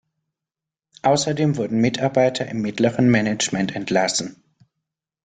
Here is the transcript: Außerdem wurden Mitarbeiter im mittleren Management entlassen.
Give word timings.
Außerdem 1.03 1.57
wurden 1.57 1.79
Mitarbeiter 1.79 2.47
im 2.47 2.63
mittleren 2.63 3.07
Management 3.11 3.75
entlassen. 3.75 4.41